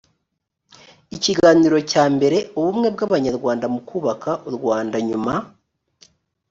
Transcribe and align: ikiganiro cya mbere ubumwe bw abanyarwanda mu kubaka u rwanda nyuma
ikiganiro 1.15 1.77
cya 1.91 2.03
mbere 2.15 2.37
ubumwe 2.59 2.87
bw 2.95 2.99
abanyarwanda 3.07 3.65
mu 3.73 3.79
kubaka 3.89 4.31
u 4.49 4.51
rwanda 4.57 4.97
nyuma 5.07 5.33